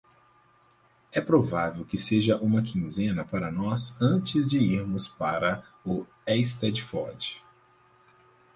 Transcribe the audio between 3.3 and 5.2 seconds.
nós antes de irmos